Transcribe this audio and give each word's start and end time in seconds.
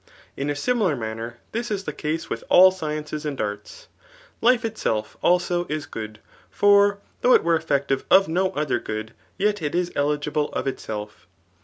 In 0.35 0.49
a 0.49 0.55
similar 0.55 0.95
manner 0.95 1.37
this 1.51 1.69
is 1.69 1.83
the 1.83 1.93
case 1.93 2.27
with 2.27 2.43
all 2.49 2.71
sciences 2.71 3.23
and 3.23 3.39
arts. 3.39 3.87
life 4.41 4.65
itself 4.65 5.15
also, 5.21 5.67
is 5.69 5.85
good} 5.85 6.17
for 6.59 6.97
though 7.21 7.35
it 7.35 7.43
were 7.43 7.55
effective 7.55 8.03
of 8.09 8.27
no 8.27 8.49
otbar 8.53 8.83
good, 8.83 9.13
yet 9.37 9.61
it 9.61 9.75
is 9.75 9.91
eligible 9.95 10.51
of 10.53 10.65
itself. 10.65 11.27